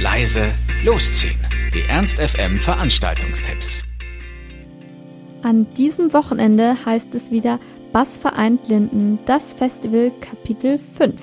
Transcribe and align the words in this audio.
leise, 0.00 0.52
losziehen. 0.84 1.40
Die 1.74 1.82
Ernst 1.88 2.18
FM 2.20 2.58
Veranstaltungstipps. 2.58 3.82
An 5.42 5.66
diesem 5.76 6.12
Wochenende 6.12 6.76
heißt 6.86 7.14
es 7.16 7.32
wieder 7.32 7.58
Bass 7.92 8.16
vereint 8.16 8.68
Linden, 8.68 9.18
das 9.26 9.54
Festival 9.54 10.12
Kapitel 10.20 10.78
5. 10.78 11.14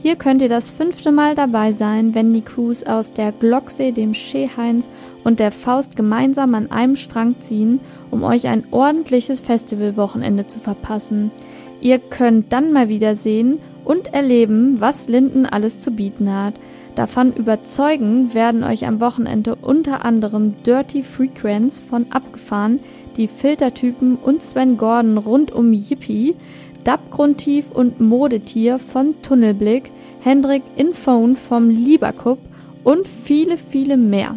Hier 0.00 0.14
könnt 0.14 0.42
ihr 0.42 0.48
das 0.48 0.70
fünfte 0.70 1.10
Mal 1.10 1.34
dabei 1.34 1.72
sein, 1.72 2.14
wenn 2.14 2.32
die 2.32 2.42
Crews 2.42 2.84
aus 2.84 3.10
der 3.10 3.32
Glocksee, 3.32 3.90
dem 3.90 4.14
Scheeheinz 4.14 4.88
und 5.24 5.40
der 5.40 5.50
Faust 5.50 5.96
gemeinsam 5.96 6.54
an 6.54 6.70
einem 6.70 6.94
Strang 6.94 7.40
ziehen, 7.40 7.80
um 8.12 8.22
euch 8.22 8.46
ein 8.46 8.64
ordentliches 8.70 9.40
Festivalwochenende 9.40 10.46
zu 10.46 10.60
verpassen. 10.60 11.32
Ihr 11.80 11.98
könnt 11.98 12.52
dann 12.52 12.72
mal 12.72 12.88
wieder 12.88 13.16
sehen 13.16 13.58
und 13.84 14.14
erleben, 14.14 14.80
was 14.80 15.08
Linden 15.08 15.46
alles 15.46 15.80
zu 15.80 15.90
bieten 15.90 16.32
hat. 16.32 16.54
Davon 16.94 17.32
überzeugen 17.32 18.34
werden 18.34 18.64
euch 18.64 18.86
am 18.86 19.00
Wochenende 19.00 19.54
unter 19.54 20.04
anderem 20.04 20.54
Dirty 20.64 21.02
Frequenz 21.02 21.78
von 21.78 22.06
Abgefahren, 22.10 22.80
die 23.16 23.28
Filtertypen 23.28 24.16
und 24.16 24.42
Sven 24.42 24.76
Gordon 24.76 25.18
rund 25.18 25.52
um 25.52 25.72
Yippie, 25.72 26.34
Dab-Grundtief 26.84 27.70
und 27.70 28.00
Modetier 28.00 28.78
von 28.78 29.14
Tunnelblick, 29.22 29.90
Hendrik 30.20 30.62
Infone 30.76 31.36
vom 31.36 31.70
Lieberkup 31.70 32.38
und 32.84 33.06
viele, 33.06 33.56
viele 33.56 33.96
mehr. 33.96 34.36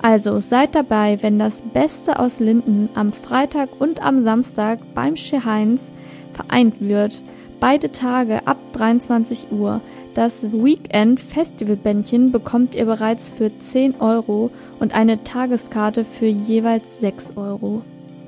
Also 0.00 0.40
seid 0.40 0.74
dabei, 0.74 1.18
wenn 1.22 1.38
das 1.38 1.62
Beste 1.62 2.18
aus 2.18 2.40
Linden 2.40 2.88
am 2.94 3.12
Freitag 3.12 3.68
und 3.78 4.02
am 4.04 4.22
Samstag 4.22 4.80
beim 4.94 5.16
Scheheins 5.16 5.92
vereint 6.32 6.80
wird. 6.80 7.22
Beide 7.60 7.92
Tage 7.92 8.46
ab 8.46 8.56
23 8.72 9.52
Uhr. 9.52 9.80
Das 10.14 10.52
Weekend 10.52 11.20
Festivalbändchen 11.20 12.32
bekommt 12.32 12.74
ihr 12.74 12.84
bereits 12.84 13.30
für 13.30 13.50
10 13.58 14.02
Euro 14.02 14.50
und 14.78 14.94
eine 14.94 15.24
Tageskarte 15.24 16.04
für 16.04 16.26
jeweils 16.26 17.00
6 17.00 17.38
Euro. 17.38 17.80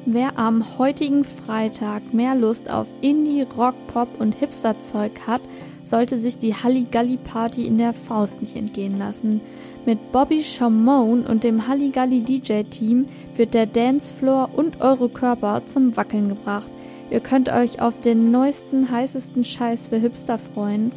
Wer 0.06 0.38
am 0.38 0.78
heutigen 0.78 1.24
Freitag 1.24 2.14
mehr 2.14 2.34
Lust 2.34 2.70
auf 2.70 2.88
Indie, 3.02 3.46
Rock, 3.56 3.74
Pop 3.88 4.08
und 4.18 4.34
Hipster-Zeug 4.34 5.12
hat, 5.26 5.42
sollte 5.82 6.16
sich 6.16 6.38
die 6.38 6.54
Halligalli-Party 6.54 7.66
in 7.66 7.76
der 7.76 7.92
Faust 7.92 8.40
nicht 8.40 8.56
entgehen 8.56 8.98
lassen. 8.98 9.42
Mit 9.84 10.10
Bobby 10.10 10.42
Chamon 10.42 11.26
und 11.26 11.44
dem 11.44 11.68
Halligalli 11.68 12.20
DJ-Team 12.20 13.04
wird 13.36 13.52
der 13.52 13.66
Dancefloor 13.66 14.48
und 14.56 14.80
eure 14.80 15.10
Körper 15.10 15.66
zum 15.66 15.94
Wackeln 15.98 16.30
gebracht. 16.30 16.70
Ihr 17.10 17.20
könnt 17.20 17.50
euch 17.50 17.82
auf 17.82 18.00
den 18.00 18.30
neuesten, 18.30 18.90
heißesten 18.90 19.44
Scheiß 19.44 19.88
für 19.88 19.98
Hipster 19.98 20.38
freuen. 20.38 20.90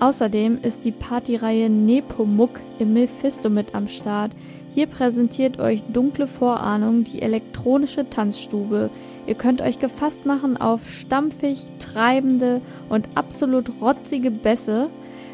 Außerdem 0.00 0.58
ist 0.62 0.84
die 0.84 0.92
Partyreihe 0.92 1.70
Nepomuk 1.70 2.60
im 2.78 2.92
Mephisto 2.92 3.50
mit 3.50 3.74
am 3.74 3.88
Start. 3.88 4.32
Hier 4.74 4.86
präsentiert 4.86 5.58
euch 5.58 5.82
Dunkle 5.82 6.26
Vorahnung 6.26 7.04
die 7.04 7.22
elektronische 7.22 8.08
Tanzstube. 8.08 8.90
Ihr 9.26 9.34
könnt 9.34 9.60
euch 9.60 9.78
gefasst 9.78 10.26
machen 10.26 10.56
auf 10.56 10.88
stampfig, 10.88 11.70
treibende 11.78 12.60
und 12.88 13.08
absolut 13.14 13.70
rotzige 13.80 14.30
Bässe. 14.30 14.88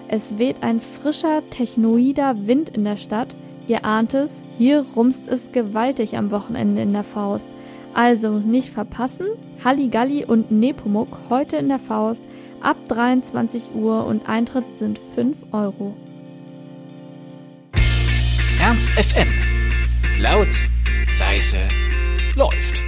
Es 0.08 0.38
weht 0.38 0.62
ein 0.62 0.80
frischer, 0.80 1.42
technoider 1.50 2.46
Wind 2.46 2.70
in 2.70 2.84
der 2.84 2.96
Stadt. 2.96 3.36
Ihr 3.68 3.84
ahnt 3.84 4.14
es, 4.14 4.42
hier 4.56 4.84
rumst 4.96 5.28
es 5.28 5.52
gewaltig 5.52 6.16
am 6.16 6.30
Wochenende 6.30 6.82
in 6.82 6.92
der 6.92 7.04
Faust. 7.04 7.48
Also 7.94 8.38
nicht 8.38 8.70
verpassen, 8.70 9.26
Halligalli 9.64 10.24
und 10.24 10.50
Nepomuk 10.50 11.08
heute 11.30 11.56
in 11.56 11.68
der 11.68 11.78
Faust 11.78 12.22
ab 12.62 12.76
23 12.88 13.74
Uhr 13.74 14.06
und 14.06 14.28
Eintritt 14.28 14.64
sind 14.78 14.98
5 15.14 15.36
Euro. 15.52 15.94
Ernst 18.60 18.90
FM. 18.90 19.28
Laut, 20.20 20.48
leise, 21.18 21.68
läuft. 22.34 22.87